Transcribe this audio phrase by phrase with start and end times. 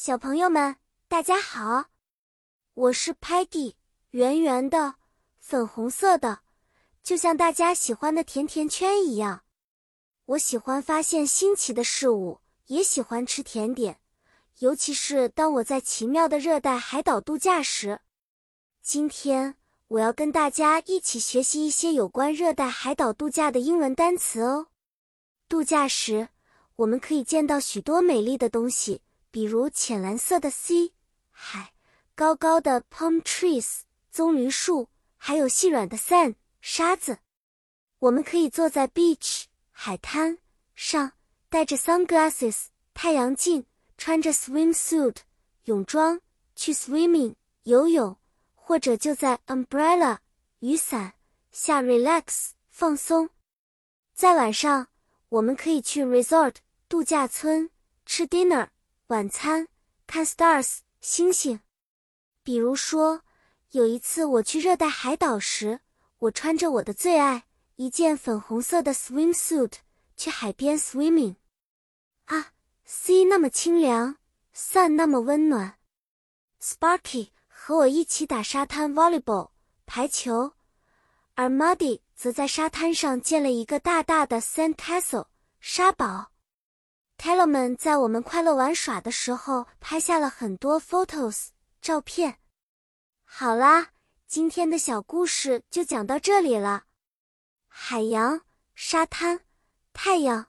[0.00, 0.76] 小朋友们，
[1.08, 1.86] 大家好，
[2.74, 3.74] 我是 Patty，
[4.10, 4.94] 圆圆的，
[5.40, 6.42] 粉红色的，
[7.02, 9.42] 就像大家喜欢的甜甜圈一样。
[10.26, 13.98] 我喜欢发现新奇的事物，也喜欢吃甜点，
[14.60, 18.00] 尤其是当我在奇妙的热带海岛度假时。
[18.80, 19.56] 今天
[19.88, 24.68] 我要跟大家一起学习一些有关热带海岛度假的英文单词哦。
[25.48, 26.28] 度假时，
[26.76, 29.02] 我们可以见到许多美丽的东西。
[29.30, 30.92] 比如浅蓝色的 sea
[31.30, 31.72] 海，
[32.14, 37.18] 高高的 palm trees 棕榈树，还有细软的 sand 沙子。
[37.98, 40.38] 我们可以坐在 beach 海滩
[40.74, 41.12] 上，
[41.48, 45.16] 戴着 sunglasses 太阳镜，穿着 swimsuit
[45.64, 46.20] 泳装
[46.56, 47.34] 去 swimming
[47.64, 48.16] 游泳，
[48.54, 50.18] 或者就在 umbrella
[50.60, 51.14] 雨伞
[51.50, 53.28] 下 relax 放松。
[54.14, 54.88] 在晚上，
[55.28, 56.56] 我们可以去 resort
[56.88, 57.70] 度假村
[58.06, 58.68] 吃 dinner。
[59.08, 59.68] 晚餐
[60.06, 61.60] 看 stars 星星，
[62.42, 63.22] 比如说
[63.70, 65.80] 有一次我去热带海岛时，
[66.18, 67.44] 我穿着我的最爱
[67.76, 69.72] 一件粉红色的 swimsuit
[70.14, 71.36] 去海边 swimming。
[72.26, 72.52] 啊
[72.86, 74.18] ，sea 那么清凉
[74.54, 75.78] ，sun 那么温暖
[76.60, 79.52] ，Sparky 和我一起打沙滩 volleyball
[79.86, 80.52] 排球，
[81.34, 85.28] 而 Muddy 则在沙滩上建了一个大大的 sand castle
[85.60, 86.30] 沙堡。
[87.20, 91.48] T e l l e r 们在我们快乐玩耍的时候拍下了很多 photos
[91.82, 92.38] 照片。
[93.24, 93.88] 好啦，
[94.28, 96.84] 今天的小故事就讲到这里了。
[97.66, 98.42] 海洋、
[98.76, 99.40] 沙滩、
[99.92, 100.46] 太阳，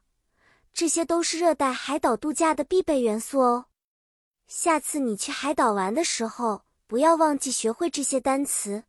[0.71, 3.65] 这些都是热带海岛度假的必备元素哦。
[4.45, 8.83] 下次你去海岛玩的时候，不要忘记学会这些单词，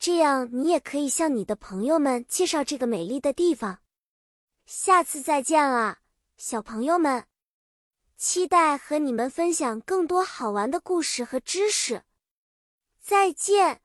[0.00, 3.78] 这样你也可以向你的朋友们介绍这个美丽的地方。
[4.66, 5.98] 下次再见了。
[6.36, 7.26] 小朋友们，
[8.16, 12.02] 期待和你们分享更多好玩的故事和知识。
[13.00, 13.83] 再见。